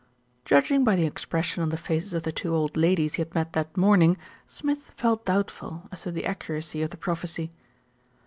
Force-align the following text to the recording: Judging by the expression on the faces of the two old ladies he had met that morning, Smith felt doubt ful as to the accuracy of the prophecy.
Judging 0.45 0.83
by 0.83 0.95
the 0.95 1.05
expression 1.05 1.61
on 1.61 1.69
the 1.69 1.77
faces 1.77 2.11
of 2.11 2.23
the 2.23 2.31
two 2.31 2.55
old 2.55 2.75
ladies 2.75 3.13
he 3.13 3.21
had 3.21 3.35
met 3.35 3.53
that 3.53 3.77
morning, 3.77 4.17
Smith 4.47 4.89
felt 4.97 5.27
doubt 5.27 5.51
ful 5.51 5.87
as 5.91 6.01
to 6.01 6.11
the 6.11 6.25
accuracy 6.25 6.81
of 6.81 6.89
the 6.89 6.97
prophecy. 6.97 7.51